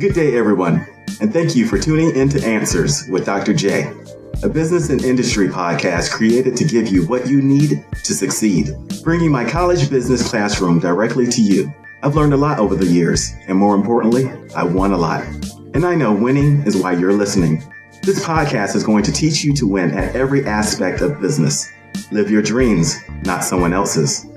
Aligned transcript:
Good 0.00 0.14
day, 0.14 0.34
everyone, 0.38 0.86
and 1.20 1.30
thank 1.30 1.54
you 1.54 1.66
for 1.66 1.78
tuning 1.78 2.16
in 2.16 2.30
to 2.30 2.42
Answers 2.42 3.06
with 3.10 3.26
Dr. 3.26 3.52
J, 3.52 3.92
a 4.42 4.48
business 4.48 4.88
and 4.88 5.04
industry 5.04 5.46
podcast 5.46 6.10
created 6.10 6.56
to 6.56 6.64
give 6.64 6.88
you 6.88 7.06
what 7.06 7.28
you 7.28 7.42
need 7.42 7.84
to 7.92 8.14
succeed, 8.14 8.70
bringing 9.04 9.30
my 9.30 9.44
college 9.44 9.90
business 9.90 10.26
classroom 10.26 10.80
directly 10.80 11.26
to 11.26 11.42
you. 11.42 11.70
I've 12.02 12.16
learned 12.16 12.32
a 12.32 12.38
lot 12.38 12.60
over 12.60 12.74
the 12.76 12.86
years, 12.86 13.34
and 13.46 13.58
more 13.58 13.74
importantly, 13.74 14.32
I 14.56 14.64
won 14.64 14.92
a 14.92 14.96
lot. 14.96 15.22
And 15.74 15.84
I 15.84 15.96
know 15.96 16.14
winning 16.14 16.62
is 16.62 16.78
why 16.78 16.92
you're 16.92 17.12
listening. 17.12 17.62
This 18.02 18.24
podcast 18.24 18.76
is 18.76 18.84
going 18.84 19.02
to 19.02 19.12
teach 19.12 19.44
you 19.44 19.54
to 19.56 19.68
win 19.68 19.90
at 19.90 20.16
every 20.16 20.46
aspect 20.46 21.02
of 21.02 21.20
business. 21.20 21.70
Live 22.10 22.30
your 22.30 22.40
dreams, 22.40 22.96
not 23.26 23.44
someone 23.44 23.74
else's. 23.74 24.29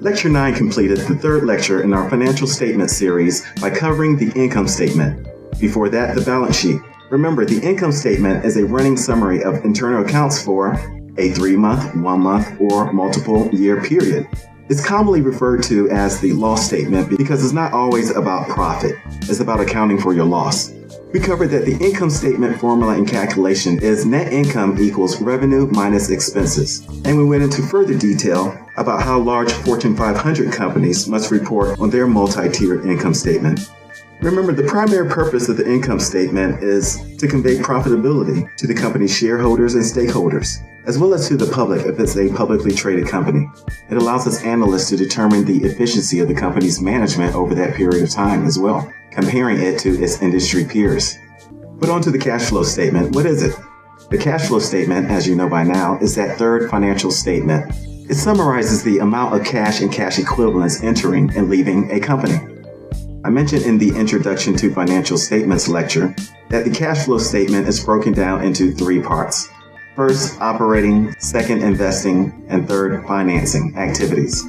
Lecture 0.00 0.30
9 0.30 0.54
completed 0.54 0.96
the 1.00 1.14
third 1.14 1.44
lecture 1.44 1.82
in 1.82 1.92
our 1.92 2.08
financial 2.08 2.46
statement 2.46 2.88
series 2.88 3.44
by 3.60 3.68
covering 3.68 4.16
the 4.16 4.32
income 4.32 4.66
statement. 4.66 5.28
Before 5.60 5.90
that, 5.90 6.14
the 6.14 6.22
balance 6.22 6.58
sheet. 6.58 6.80
Remember, 7.10 7.44
the 7.44 7.60
income 7.60 7.92
statement 7.92 8.46
is 8.46 8.56
a 8.56 8.64
running 8.64 8.96
summary 8.96 9.44
of 9.44 9.62
internal 9.62 10.02
accounts 10.02 10.42
for 10.42 10.72
a 11.18 11.32
three 11.32 11.54
month, 11.54 11.94
one 11.96 12.20
month, 12.20 12.58
or 12.58 12.90
multiple 12.94 13.50
year 13.54 13.82
period. 13.82 14.26
It's 14.70 14.82
commonly 14.82 15.20
referred 15.20 15.62
to 15.64 15.90
as 15.90 16.18
the 16.18 16.32
loss 16.32 16.64
statement 16.64 17.14
because 17.18 17.44
it's 17.44 17.52
not 17.52 17.74
always 17.74 18.08
about 18.08 18.48
profit, 18.48 18.96
it's 19.28 19.40
about 19.40 19.60
accounting 19.60 20.00
for 20.00 20.14
your 20.14 20.24
loss. 20.24 20.72
We 21.12 21.18
covered 21.18 21.48
that 21.48 21.64
the 21.64 21.76
income 21.84 22.08
statement 22.08 22.60
formula 22.60 22.94
and 22.94 23.08
calculation 23.08 23.80
is 23.82 24.06
net 24.06 24.32
income 24.32 24.80
equals 24.80 25.20
revenue 25.20 25.66
minus 25.72 26.08
expenses. 26.08 26.86
And 27.04 27.18
we 27.18 27.24
went 27.24 27.42
into 27.42 27.62
further 27.62 27.98
detail 27.98 28.56
about 28.76 29.02
how 29.02 29.18
large 29.18 29.50
Fortune 29.50 29.96
500 29.96 30.52
companies 30.52 31.08
must 31.08 31.32
report 31.32 31.80
on 31.80 31.90
their 31.90 32.06
multi 32.06 32.48
tiered 32.48 32.86
income 32.86 33.14
statement. 33.14 33.72
Remember, 34.20 34.52
the 34.52 34.68
primary 34.68 35.08
purpose 35.08 35.48
of 35.48 35.56
the 35.56 35.68
income 35.68 35.98
statement 35.98 36.62
is 36.62 37.00
to 37.16 37.26
convey 37.26 37.56
profitability 37.56 38.54
to 38.56 38.68
the 38.68 38.74
company's 38.74 39.16
shareholders 39.16 39.74
and 39.74 39.82
stakeholders, 39.82 40.58
as 40.86 40.96
well 40.96 41.12
as 41.12 41.26
to 41.26 41.36
the 41.36 41.50
public 41.50 41.86
if 41.86 41.98
it's 41.98 42.16
a 42.16 42.32
publicly 42.34 42.72
traded 42.72 43.08
company. 43.08 43.50
It 43.90 43.96
allows 43.96 44.28
us 44.28 44.44
analysts 44.44 44.90
to 44.90 44.96
determine 44.96 45.44
the 45.44 45.64
efficiency 45.64 46.20
of 46.20 46.28
the 46.28 46.34
company's 46.34 46.80
management 46.80 47.34
over 47.34 47.52
that 47.56 47.74
period 47.74 48.04
of 48.04 48.10
time 48.10 48.46
as 48.46 48.60
well 48.60 48.92
comparing 49.10 49.60
it 49.60 49.78
to 49.80 50.02
its 50.02 50.22
industry 50.22 50.64
peers. 50.64 51.16
But 51.78 51.88
on 51.90 52.02
to 52.02 52.10
the 52.10 52.18
cash 52.18 52.48
flow 52.48 52.62
statement. 52.62 53.14
What 53.14 53.26
is 53.26 53.42
it? 53.42 53.54
The 54.10 54.18
cash 54.18 54.48
flow 54.48 54.58
statement, 54.58 55.10
as 55.10 55.26
you 55.26 55.36
know 55.36 55.48
by 55.48 55.62
now, 55.62 55.98
is 56.00 56.14
that 56.16 56.36
third 56.36 56.70
financial 56.70 57.10
statement. 57.10 57.72
It 58.10 58.16
summarizes 58.16 58.82
the 58.82 58.98
amount 58.98 59.34
of 59.34 59.46
cash 59.46 59.80
and 59.80 59.92
cash 59.92 60.18
equivalents 60.18 60.82
entering 60.82 61.30
and 61.36 61.48
leaving 61.48 61.90
a 61.92 62.00
company. 62.00 62.40
I 63.24 63.30
mentioned 63.30 63.62
in 63.62 63.78
the 63.78 63.90
Introduction 63.90 64.56
to 64.56 64.74
Financial 64.74 65.16
Statements 65.16 65.68
lecture 65.68 66.14
that 66.48 66.64
the 66.64 66.70
cash 66.70 67.04
flow 67.04 67.18
statement 67.18 67.68
is 67.68 67.84
broken 67.84 68.12
down 68.12 68.42
into 68.42 68.72
three 68.72 69.00
parts. 69.00 69.48
First, 69.94 70.40
operating, 70.40 71.12
second, 71.20 71.62
investing, 71.62 72.46
and 72.48 72.66
third, 72.66 73.06
financing 73.06 73.76
activities. 73.76 74.42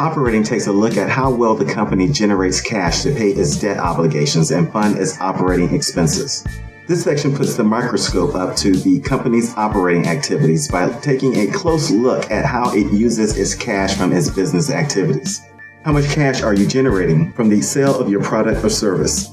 Operating 0.00 0.42
takes 0.42 0.66
a 0.66 0.72
look 0.72 0.96
at 0.96 1.10
how 1.10 1.30
well 1.30 1.54
the 1.54 1.70
company 1.70 2.08
generates 2.08 2.58
cash 2.58 3.02
to 3.02 3.14
pay 3.14 3.32
its 3.32 3.60
debt 3.60 3.76
obligations 3.76 4.50
and 4.50 4.72
fund 4.72 4.96
its 4.96 5.20
operating 5.20 5.74
expenses. 5.74 6.42
This 6.86 7.04
section 7.04 7.36
puts 7.36 7.54
the 7.54 7.64
microscope 7.64 8.34
up 8.34 8.56
to 8.56 8.72
the 8.72 9.00
company's 9.00 9.54
operating 9.58 10.06
activities 10.06 10.70
by 10.70 10.88
taking 11.00 11.36
a 11.36 11.52
close 11.52 11.90
look 11.90 12.30
at 12.30 12.46
how 12.46 12.74
it 12.74 12.90
uses 12.90 13.36
its 13.36 13.54
cash 13.54 13.94
from 13.94 14.14
its 14.14 14.30
business 14.30 14.70
activities. 14.70 15.42
How 15.84 15.92
much 15.92 16.06
cash 16.06 16.40
are 16.40 16.54
you 16.54 16.66
generating 16.66 17.30
from 17.34 17.50
the 17.50 17.60
sale 17.60 18.00
of 18.00 18.08
your 18.08 18.22
product 18.22 18.64
or 18.64 18.70
service? 18.70 19.28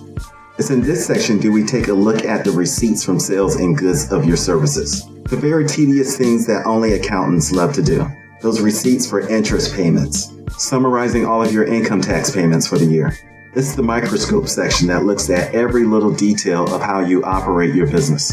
It's 0.57 0.69
in 0.69 0.81
this 0.81 1.07
section 1.07 1.39
do 1.39 1.49
we 1.49 1.63
take 1.63 1.87
a 1.87 1.93
look 1.93 2.25
at 2.25 2.43
the 2.43 2.51
receipts 2.51 3.05
from 3.05 3.21
sales 3.21 3.55
and 3.55 3.77
goods 3.77 4.11
of 4.11 4.25
your 4.25 4.35
services. 4.35 5.05
The 5.29 5.37
very 5.37 5.65
tedious 5.65 6.17
things 6.17 6.45
that 6.47 6.65
only 6.65 6.95
accountants 6.95 7.53
love 7.53 7.71
to 7.75 7.81
do. 7.81 8.05
Those 8.41 8.59
receipts 8.59 9.09
for 9.09 9.21
interest 9.29 9.73
payments, 9.73 10.33
summarizing 10.51 11.25
all 11.25 11.43
of 11.43 11.51
your 11.51 11.65
income 11.65 12.01
tax 12.01 12.31
payments 12.31 12.67
for 12.67 12.77
the 12.77 12.85
year. 12.85 13.17
This 13.53 13.69
is 13.69 13.75
the 13.75 13.83
microscope 13.83 14.47
section 14.47 14.87
that 14.87 15.05
looks 15.05 15.29
at 15.29 15.53
every 15.53 15.83
little 15.83 16.11
detail 16.11 16.73
of 16.73 16.81
how 16.81 16.99
you 16.99 17.23
operate 17.23 17.73
your 17.73 17.87
business. 17.87 18.31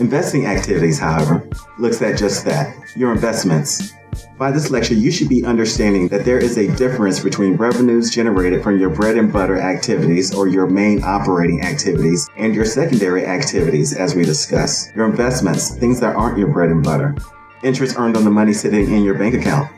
Investing 0.00 0.46
activities, 0.46 0.98
however, 0.98 1.48
looks 1.78 2.02
at 2.02 2.18
just 2.18 2.44
that 2.44 2.74
your 2.96 3.12
investments. 3.12 3.94
By 4.38 4.50
this 4.52 4.70
lecture, 4.70 4.94
you 4.94 5.10
should 5.10 5.28
be 5.28 5.44
understanding 5.44 6.08
that 6.08 6.24
there 6.24 6.38
is 6.38 6.58
a 6.58 6.74
difference 6.76 7.20
between 7.20 7.54
revenues 7.54 8.10
generated 8.10 8.62
from 8.62 8.78
your 8.78 8.90
bread 8.90 9.16
and 9.16 9.32
butter 9.32 9.58
activities 9.58 10.34
or 10.34 10.46
your 10.46 10.66
main 10.66 11.02
operating 11.02 11.62
activities 11.62 12.28
and 12.36 12.54
your 12.54 12.64
secondary 12.64 13.26
activities, 13.26 13.96
as 13.96 14.14
we 14.14 14.24
discuss. 14.24 14.94
Your 14.94 15.06
investments, 15.06 15.74
things 15.76 16.00
that 16.00 16.14
aren't 16.14 16.38
your 16.38 16.48
bread 16.48 16.70
and 16.70 16.82
butter. 16.82 17.16
Interest 17.62 17.98
earned 17.98 18.16
on 18.16 18.24
the 18.24 18.30
money 18.30 18.52
sitting 18.52 18.92
in 18.92 19.02
your 19.02 19.18
bank 19.18 19.34
account. 19.34 19.70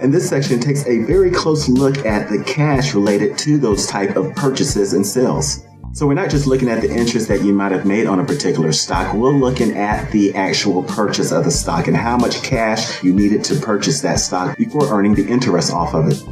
And 0.00 0.14
this 0.14 0.28
section 0.28 0.60
takes 0.60 0.86
a 0.86 1.02
very 1.04 1.30
close 1.30 1.68
look 1.68 2.06
at 2.06 2.28
the 2.28 2.42
cash 2.44 2.94
related 2.94 3.36
to 3.38 3.58
those 3.58 3.86
type 3.86 4.14
of 4.16 4.34
purchases 4.36 4.92
and 4.92 5.04
sales. 5.04 5.64
So 5.92 6.06
we're 6.06 6.14
not 6.14 6.30
just 6.30 6.46
looking 6.46 6.68
at 6.68 6.80
the 6.80 6.90
interest 6.90 7.26
that 7.28 7.42
you 7.42 7.52
might 7.52 7.72
have 7.72 7.84
made 7.84 8.06
on 8.06 8.20
a 8.20 8.24
particular 8.24 8.70
stock. 8.70 9.12
We're 9.14 9.32
looking 9.32 9.76
at 9.76 10.12
the 10.12 10.32
actual 10.34 10.84
purchase 10.84 11.32
of 11.32 11.44
the 11.44 11.50
stock 11.50 11.88
and 11.88 11.96
how 11.96 12.16
much 12.16 12.42
cash 12.44 13.02
you 13.02 13.12
needed 13.12 13.42
to 13.44 13.56
purchase 13.56 14.00
that 14.02 14.20
stock 14.20 14.56
before 14.56 14.86
earning 14.92 15.14
the 15.14 15.26
interest 15.26 15.72
off 15.72 15.94
of 15.94 16.08
it. 16.08 16.22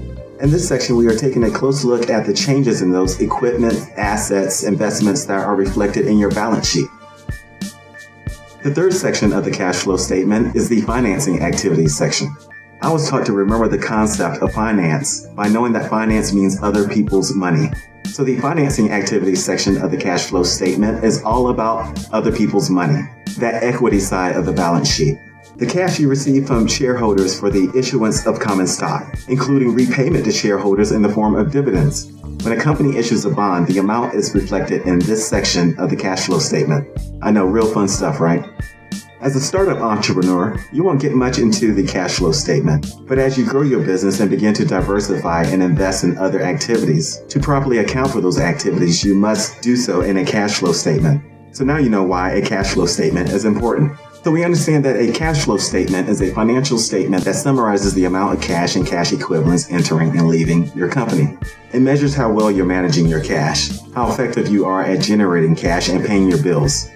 In 0.41 0.51
this 0.51 0.69
section, 0.69 0.97
we 0.97 1.09
are 1.09 1.17
taking 1.17 1.43
a 1.45 1.51
close 1.51 1.83
look 1.83 2.09
at 2.11 2.27
the 2.27 2.35
changes 2.35 2.83
in 2.83 2.93
those 2.93 3.21
equipment, 3.21 3.75
assets, 3.97 4.63
investments 4.63 5.25
that 5.25 5.45
are 5.45 5.57
reflected 5.57 6.07
in 6.07 6.19
your 6.19 6.31
balance 6.31 6.69
sheet. 6.71 6.87
The 8.63 8.73
third 8.73 8.93
section 8.93 9.33
of 9.33 9.45
the 9.45 9.51
cash 9.51 9.77
flow 9.77 9.97
statement 9.97 10.55
is 10.55 10.69
the 10.69 10.83
financing 10.83 11.41
activities 11.41 11.97
section. 11.97 12.37
I 12.83 12.93
was 12.93 13.09
taught 13.09 13.25
to 13.27 13.33
remember 13.33 13.69
the 13.69 13.79
concept 13.79 14.43
of 14.43 14.53
finance 14.53 15.27
by 15.29 15.49
knowing 15.49 15.73
that 15.73 15.89
finance 15.89 16.35
means 16.35 16.63
other 16.63 16.87
people's 16.87 17.35
money. 17.35 17.71
So 18.05 18.23
the 18.23 18.39
financing 18.39 18.91
activities 18.91 19.43
section 19.43 19.79
of 19.79 19.91
the 19.91 19.97
cash 19.97 20.27
flow 20.27 20.43
statement 20.43 21.03
is 21.03 21.23
all 21.23 21.49
about 21.49 21.99
other 22.13 22.31
people's 22.31 22.69
money, 22.69 23.03
that 23.39 23.63
equity 23.63 23.99
side 23.99 24.37
of 24.37 24.45
the 24.45 24.53
balance 24.53 24.93
sheet. 24.93 25.19
The 25.57 25.67
cash 25.67 25.99
you 25.99 26.09
receive 26.09 26.47
from 26.47 26.67
shareholders 26.67 27.41
for 27.41 27.49
the 27.49 27.73
issuance 27.75 28.27
of 28.27 28.41
common 28.41 28.67
stock, 28.67 29.17
including 29.27 29.75
repayment 29.75 30.27
to 30.27 30.33
shareholders 30.33 30.93
in 30.93 31.01
the 31.01 31.09
form 31.09 31.35
of 31.35 31.51
dividends. 31.51 32.13
When 32.45 32.53
a 32.53 32.63
company 32.63 32.99
issues 32.99 33.25
a 33.25 33.31
bond, 33.31 33.67
the 33.69 33.79
amount 33.79 34.15
is 34.15 34.35
reflected 34.35 34.83
in 34.83 34.99
this 34.99 35.27
section 35.27 35.75
of 35.79 35.89
the 35.89 35.97
cash 35.97 36.27
flow 36.27 36.39
statement. 36.39 36.87
I 37.23 37.31
know, 37.31 37.47
real 37.47 37.73
fun 37.73 37.89
stuff, 37.89 38.21
right? 38.21 38.45
As 39.21 39.35
a 39.35 39.41
startup 39.41 39.79
entrepreneur, 39.79 40.63
you 40.73 40.85
won't 40.85 41.01
get 41.01 41.15
much 41.15 41.39
into 41.39 41.73
the 41.73 41.87
cash 41.87 42.17
flow 42.17 42.33
statement. 42.33 42.87
But 43.09 43.19
as 43.19 43.39
you 43.39 43.47
grow 43.47 43.63
your 43.63 43.83
business 43.83 44.21
and 44.21 44.29
begin 44.29 44.53
to 44.55 44.65
diversify 44.67 45.45
and 45.45 45.63
invest 45.63 46.05
in 46.05 46.19
other 46.19 46.43
activities, 46.43 47.23
to 47.29 47.41
properly 47.41 47.79
account 47.79 48.11
for 48.11 48.21
those 48.21 48.39
activities, 48.39 49.03
you 49.03 49.15
must 49.15 49.63
do 49.63 49.75
so 49.75 50.03
in 50.03 50.19
a 50.19 50.25
cash 50.25 50.59
flow 50.59 50.73
statement. 50.73 51.23
So 51.53 51.65
now 51.65 51.79
you 51.79 51.89
know 51.89 52.03
why 52.03 52.33
a 52.33 52.43
cash 52.43 52.75
flow 52.75 52.85
statement 52.85 53.31
is 53.31 53.47
important. 53.47 53.99
So 54.23 54.31
we 54.31 54.45
understand 54.45 54.85
that 54.85 54.97
a 54.97 55.11
cash 55.13 55.45
flow 55.45 55.57
statement 55.57 56.11
is 56.11 56.21
a 56.21 56.35
financial 56.35 56.77
statement 56.77 57.25
that 57.25 57.37
summarizes 57.37 57.95
the 57.95 58.05
amount 58.05 58.37
of 58.37 58.45
cash 58.45 58.77
and 58.77 58.87
cash 58.87 59.15
equivalents 59.15 59.71
entering 59.71 60.11
and 60.11 60.29
leaving 60.29 60.71
your 60.77 60.91
company. 60.91 61.39
It 61.73 61.81
measures 61.81 62.15
how 62.15 62.31
well 62.31 62.51
you're 62.51 62.67
managing 62.67 63.07
your 63.07 63.23
cash, 63.23 63.71
how 63.95 64.11
effective 64.11 64.49
you 64.49 64.67
are 64.67 64.83
at 64.83 65.01
generating 65.01 65.57
cash 65.57 65.89
and 65.89 66.05
paying 66.05 66.29
your 66.29 66.43
bills, 66.43 66.91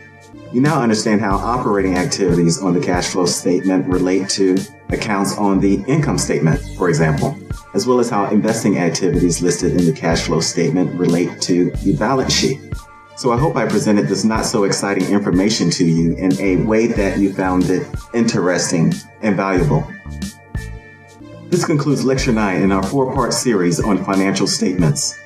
you 0.52 0.60
now 0.60 0.82
understand 0.82 1.20
how 1.20 1.36
operating 1.36 1.96
activities 1.96 2.60
on 2.60 2.74
the 2.74 2.80
cash 2.80 3.10
flow 3.10 3.24
statement 3.24 3.86
relate 3.86 4.28
to 4.30 4.56
accounts 4.88 5.38
on 5.38 5.60
the 5.60 5.84
income 5.86 6.18
statement, 6.18 6.60
for 6.76 6.88
example, 6.88 7.38
as 7.74 7.86
well 7.86 8.00
as 8.00 8.10
how 8.10 8.28
investing 8.30 8.78
activities 8.78 9.40
listed 9.40 9.72
in 9.72 9.86
the 9.86 9.92
cash 9.92 10.22
flow 10.22 10.40
statement 10.40 10.92
relate 10.98 11.40
to 11.42 11.70
the 11.82 11.94
balance 11.96 12.32
sheet. 12.32 12.60
So 13.16 13.32
I 13.32 13.38
hope 13.38 13.54
I 13.54 13.66
presented 13.66 14.08
this 14.08 14.24
not 14.24 14.44
so 14.44 14.64
exciting 14.64 15.04
information 15.04 15.70
to 15.70 15.84
you 15.84 16.16
in 16.16 16.32
a 16.40 16.56
way 16.64 16.88
that 16.88 17.18
you 17.18 17.32
found 17.32 17.64
it 17.70 17.86
interesting 18.12 18.92
and 19.22 19.36
valuable. 19.36 19.88
This 21.48 21.64
concludes 21.64 22.04
Lecture 22.04 22.32
9 22.32 22.62
in 22.62 22.72
our 22.72 22.82
four 22.82 23.14
part 23.14 23.32
series 23.34 23.78
on 23.78 24.04
financial 24.04 24.46
statements. 24.46 25.16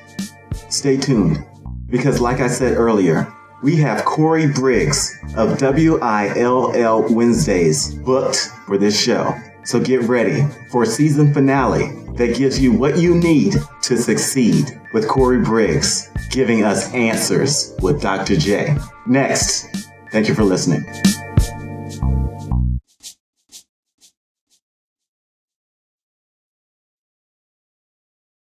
Stay 0.69 0.97
tuned, 0.97 1.43
because 1.87 2.19
like 2.19 2.41
I 2.41 2.47
said 2.47 2.77
earlier, 2.77 3.31
we 3.65 3.75
have 3.77 4.05
Corey 4.05 4.45
Briggs 4.45 5.19
of 5.35 5.59
WILL 5.59 7.11
Wednesdays 7.11 7.95
booked 7.95 8.51
for 8.67 8.77
this 8.77 9.03
show. 9.03 9.35
So 9.63 9.79
get 9.79 10.03
ready 10.03 10.45
for 10.69 10.83
a 10.83 10.85
season 10.85 11.33
finale 11.33 11.87
that 12.13 12.35
gives 12.37 12.59
you 12.59 12.71
what 12.71 12.99
you 12.99 13.15
need 13.15 13.55
to 13.81 13.97
succeed 13.97 14.79
with 14.93 15.07
Corey 15.07 15.41
Briggs 15.41 16.11
giving 16.29 16.63
us 16.63 16.93
answers 16.93 17.73
with 17.81 18.03
Dr. 18.03 18.37
J. 18.37 18.77
Next, 19.07 19.65
thank 20.11 20.27
you 20.27 20.35
for 20.35 20.43
listening. 20.43 20.85